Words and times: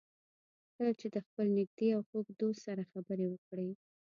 کله 0.75 0.91
چې 0.99 1.07
د 1.15 1.17
خپل 1.27 1.45
نږدې 1.57 1.87
او 1.95 2.01
خوږ 2.09 2.27
دوست 2.41 2.61
سره 2.67 2.83
خبرې 2.91 3.25
وکړئ. 3.29 3.69